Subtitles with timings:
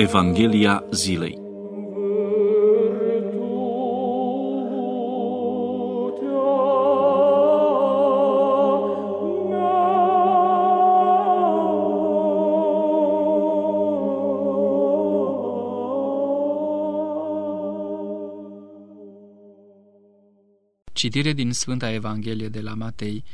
[0.00, 1.38] Evanghelia zilei
[20.92, 23.24] Citire din Sfânta Evanghelie de la Matei,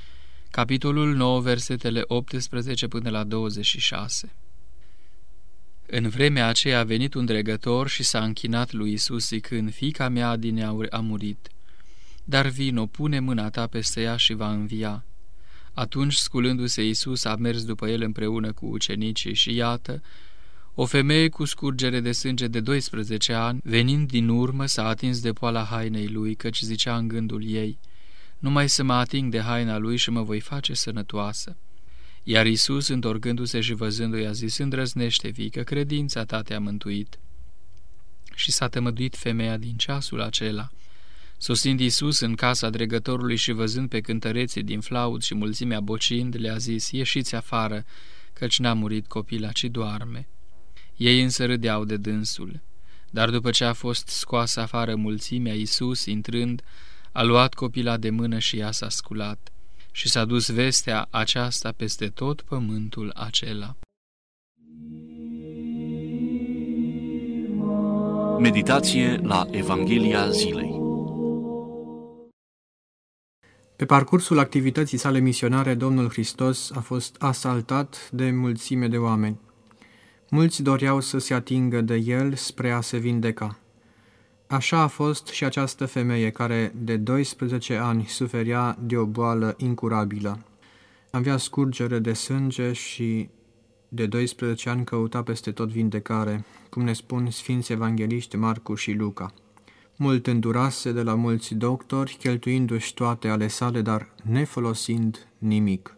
[0.50, 4.45] capitolul 9, versetele 18 până la 26.
[5.86, 10.36] În vremea aceea a venit un dregător și s-a închinat lui Isus zicând, Fica mea
[10.36, 11.48] din aur a murit,
[12.24, 15.04] dar vino, pune mâna ta peste ea și va învia.
[15.72, 20.02] Atunci, sculându-se Isus, a mers după el împreună cu ucenicii și iată,
[20.74, 25.33] o femeie cu scurgere de sânge de 12 ani, venind din urmă, s-a atins de
[25.33, 27.78] poala hainei lui, căci zicea în gândul ei,
[28.39, 31.56] Numai să mă ating de haina lui și mă voi face sănătoasă.
[32.28, 37.18] Iar Isus, întorcându-se și văzându-i, a zis, Îndrăznește, vii, că credința ta te-a mântuit.
[38.34, 40.68] Și s-a tămăduit femeia din ceasul acela.
[41.38, 46.56] Sosind Isus în casa dregătorului și văzând pe cântăreții din flaut și mulțimea bocind, le-a
[46.56, 47.84] zis, Ieșiți afară,
[48.33, 50.28] căci n-a murit copila, ci doarme.
[50.96, 52.62] Ei însă râdeau de dânsul.
[53.11, 56.62] Dar după ce a fost scoasă afară mulțimea, Iisus, intrând,
[57.12, 59.50] a luat copila de mână și ea s-a sculat
[59.97, 63.77] și s-a dus vestea aceasta peste tot pământul acela.
[68.39, 70.80] Meditație la Evanghelia zilei
[73.77, 79.41] Pe parcursul activității sale misionare, Domnul Hristos a fost asaltat de mulțime de oameni.
[80.30, 83.61] Mulți doreau să se atingă de el spre a se vindeca.
[84.48, 90.39] Așa a fost și această femeie care de 12 ani suferea de o boală incurabilă.
[91.11, 93.29] Avea scurgere de sânge și
[93.89, 99.34] de 12 ani căuta peste tot vindecare, cum ne spun Sfinți Evangeliști Marcu și Luca.
[99.96, 105.96] Mult îndurase de la mulți doctori, cheltuindu-și toate ale sale, dar nefolosind nimic.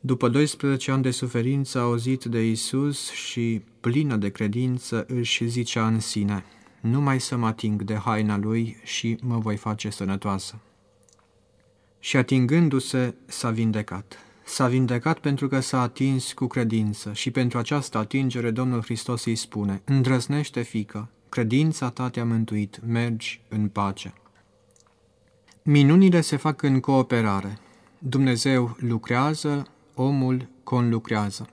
[0.00, 5.86] După 12 ani de suferință, a auzit de Isus și, plină de credință, își zicea
[5.86, 6.44] în sine,
[6.90, 10.58] numai să mă ating de haina lui și mă voi face sănătoasă.
[11.98, 14.18] Și atingându-se, s-a vindecat.
[14.44, 19.36] S-a vindecat pentru că s-a atins cu credință și pentru această atingere Domnul Hristos îi
[19.36, 24.14] spune, îndrăznește, fică, credința ta te-a mântuit, mergi în pace.
[25.62, 27.58] Minunile se fac în cooperare.
[27.98, 31.48] Dumnezeu lucrează, omul conlucrează.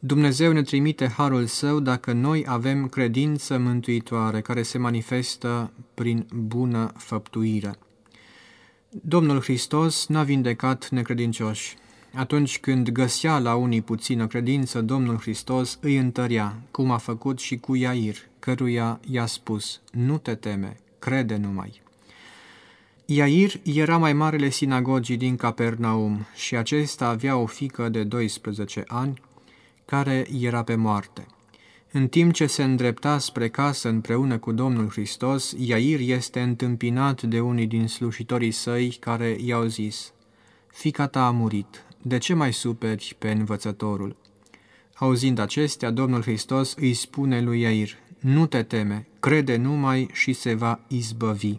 [0.00, 6.92] Dumnezeu ne trimite harul său dacă noi avem credință mântuitoare care se manifestă prin bună
[6.96, 7.74] făptuire.
[8.90, 11.76] Domnul Hristos n-a vindecat necredincioși.
[12.14, 17.56] Atunci când găsea la unii puțină credință, Domnul Hristos îi întărea, cum a făcut și
[17.56, 21.82] cu Iair, căruia i-a spus, nu te teme, crede numai.
[23.04, 29.20] Iair era mai marele sinagogii din Capernaum și acesta avea o fică de 12 ani,
[29.88, 31.26] care era pe moarte.
[31.92, 37.40] În timp ce se îndrepta spre casă împreună cu Domnul Hristos, Iair este întâmpinat de
[37.40, 40.12] unii din slușitorii săi care i-au zis,
[40.66, 44.16] Fica ta a murit, de ce mai superi pe învățătorul?
[44.94, 50.54] Auzind acestea, Domnul Hristos îi spune lui Iair, Nu te teme, crede numai și se
[50.54, 51.58] va izbăvi.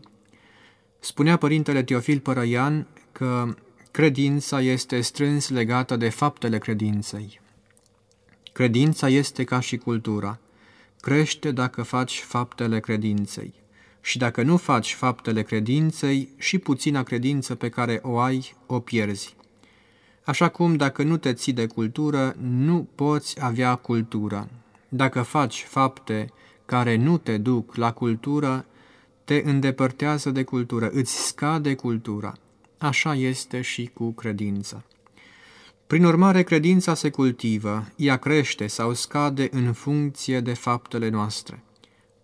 [1.00, 3.56] Spunea părintele Teofil Părăian că
[3.92, 7.40] credința este strâns legată de faptele credinței.
[8.60, 10.40] Credința este ca și cultura.
[11.02, 13.54] Crește dacă faci faptele credinței.
[14.02, 19.36] Și dacă nu faci faptele credinței, și puțina credință pe care o ai, o pierzi.
[20.24, 24.50] Așa cum dacă nu te ții de cultură, nu poți avea cultură.
[24.90, 26.32] Dacă faci fapte
[26.66, 28.66] care nu te duc la cultură,
[29.24, 32.34] te îndepărtează de cultură, îți scade cultura.
[32.78, 34.84] Așa este și cu credința.
[35.90, 41.64] Prin urmare, credința se cultivă, ea crește sau scade în funcție de faptele noastre.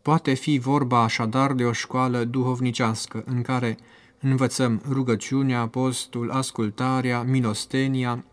[0.01, 3.77] Poate fi vorba așadar de o școală duhovnicească în care
[4.19, 8.25] învățăm rugăciunea, postul, ascultarea, milostenia,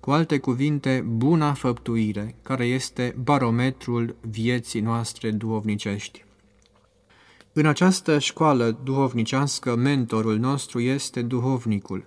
[0.00, 6.24] cu alte cuvinte, buna făptuire, care este barometrul vieții noastre duhovnicești.
[7.52, 12.04] În această școală duhovnicească, mentorul nostru este duhovnicul,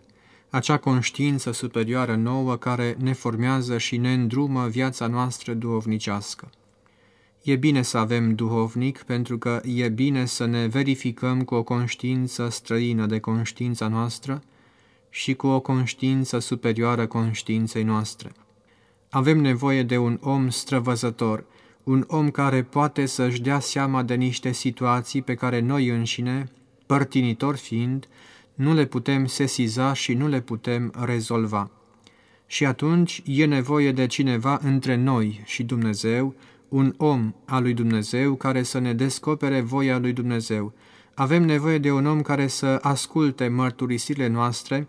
[0.49, 6.49] acea conștiință superioară nouă care ne formează și ne îndrumă viața noastră duhovnicească.
[7.43, 12.49] E bine să avem duhovnic pentru că e bine să ne verificăm cu o conștiință
[12.49, 14.41] străină de conștiința noastră
[15.09, 18.31] și cu o conștiință superioară conștiinței noastre.
[19.09, 21.43] Avem nevoie de un om străvăzător,
[21.83, 26.51] un om care poate să-și dea seama de niște situații pe care noi înșine,
[26.85, 28.07] părtinitor fiind,
[28.57, 31.71] nu le putem sesiza și nu le putem rezolva.
[32.45, 36.35] Și atunci e nevoie de cineva între noi și Dumnezeu,
[36.69, 40.73] un om al lui Dumnezeu care să ne descopere voia lui Dumnezeu.
[41.13, 44.87] Avem nevoie de un om care să asculte mărturisirile noastre,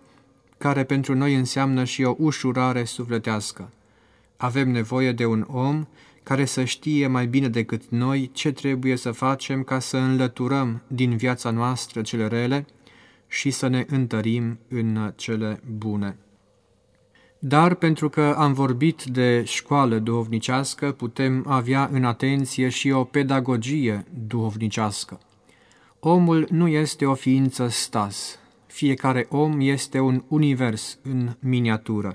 [0.58, 3.70] care pentru noi înseamnă și o ușurare sufletească.
[4.36, 5.86] Avem nevoie de un om
[6.22, 11.16] care să știe mai bine decât noi ce trebuie să facem ca să înlăturăm din
[11.16, 12.66] viața noastră cele rele
[13.28, 16.16] și să ne întărim în cele bune.
[17.38, 24.04] Dar pentru că am vorbit de școală duhovnicească, putem avea în atenție și o pedagogie
[24.26, 25.20] duhovnicească.
[26.00, 32.14] Omul nu este o ființă stas, fiecare om este un univers în miniatură.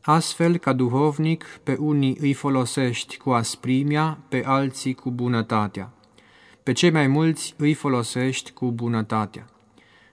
[0.00, 5.92] Astfel, ca duhovnic, pe unii îi folosești cu asprimea, pe alții cu bunătatea.
[6.62, 9.46] Pe cei mai mulți îi folosești cu bunătatea.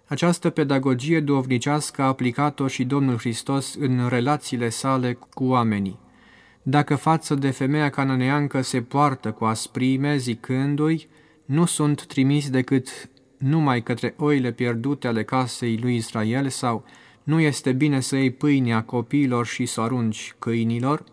[0.09, 5.99] Această pedagogie duovnicească a aplicat-o și Domnul Hristos în relațiile sale cu oamenii.
[6.63, 11.07] Dacă față de femeia cananeancă se poartă cu asprime, zicându-i,
[11.45, 16.85] nu sunt trimis decât numai către oile pierdute ale casei lui Israel sau
[17.23, 21.03] nu este bine să iei pâinea copiilor și să arunci câinilor,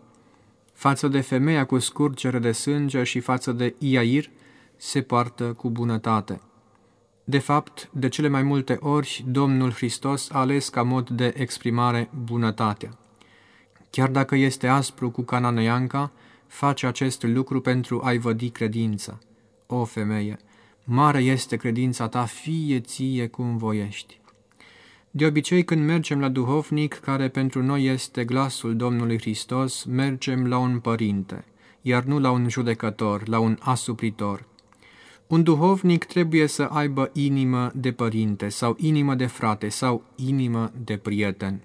[0.73, 4.29] față de femeia cu scurgere de sânge și față de Iair,
[4.75, 6.41] se poartă cu bunătate.
[7.27, 12.09] De fapt, de cele mai multe ori, Domnul Hristos a ales ca mod de exprimare
[12.23, 12.97] bunătatea.
[13.89, 16.11] Chiar dacă este aspru cu cananeanca,
[16.47, 19.19] face acest lucru pentru a-i vădi credința.
[19.67, 20.37] O femeie,
[20.83, 24.19] mare este credința ta, fie ție cum voiești.
[25.11, 30.57] De obicei, când mergem la duhovnic, care pentru noi este glasul Domnului Hristos, mergem la
[30.57, 31.45] un părinte,
[31.81, 34.45] iar nu la un judecător, la un asupritor.
[35.27, 40.97] Un duhovnic trebuie să aibă inimă de părinte sau inimă de frate sau inimă de
[40.97, 41.61] prieten.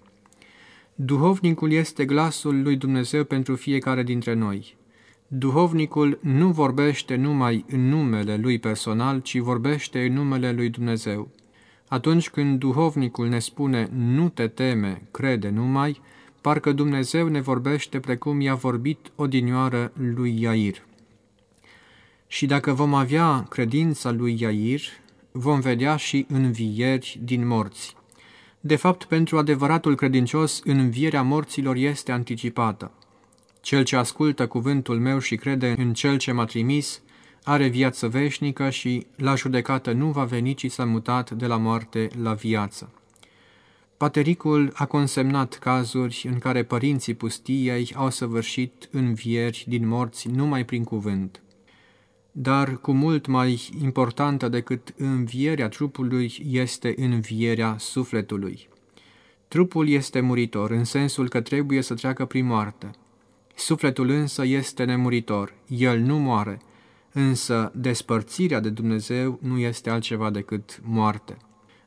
[0.95, 4.77] Duhovnicul este glasul lui Dumnezeu pentru fiecare dintre noi.
[5.29, 11.29] Duhovnicul nu vorbește numai în numele lui personal, ci vorbește în numele lui Dumnezeu.
[11.89, 16.01] Atunci când duhovnicul ne spune nu te teme, crede numai,
[16.41, 20.89] parcă Dumnezeu ne vorbește precum i-a vorbit odinioară lui Iair.
[22.32, 24.81] Și dacă vom avea credința lui Iair,
[25.32, 27.97] vom vedea și învieri din morți.
[28.61, 32.93] De fapt, pentru adevăratul credincios, învierea morților este anticipată.
[33.61, 37.03] Cel ce ascultă cuvântul meu și crede în cel ce m-a trimis,
[37.44, 42.09] are viață veșnică și la judecată nu va veni, ci s-a mutat de la moarte
[42.23, 42.93] la viață.
[43.97, 50.85] Patericul a consemnat cazuri în care părinții pustiei au săvârșit învieri din morți numai prin
[50.85, 51.43] cuvânt
[52.32, 58.69] dar cu mult mai importantă decât învierea trupului este învierea sufletului.
[59.49, 62.91] Trupul este muritor, în sensul că trebuie să treacă prin moarte.
[63.55, 66.61] Sufletul însă este nemuritor, el nu moare,
[67.12, 71.37] însă despărțirea de Dumnezeu nu este altceva decât moarte.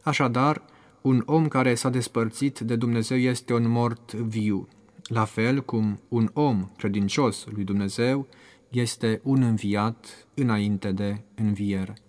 [0.01, 0.63] Așadar,
[1.01, 4.67] un om care s-a despărțit de Dumnezeu este un mort viu,
[5.03, 8.27] la fel cum un om credincios lui Dumnezeu
[8.73, 12.02] este un înviat înainte de înviere.